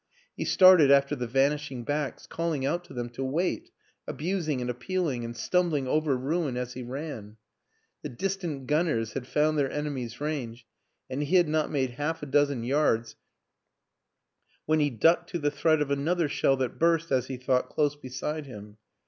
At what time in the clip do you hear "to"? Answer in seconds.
2.85-2.93, 3.11-3.23, 15.33-15.37